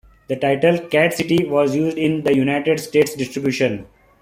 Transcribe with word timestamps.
The 0.29 0.35
title 0.35 0.79
"Cat 0.87 1.13
City" 1.13 1.45
was 1.45 1.75
used 1.75 1.95
in 1.95 2.23
the 2.23 2.35
United 2.35 2.79
States 2.79 3.13
distribution. 3.13 3.85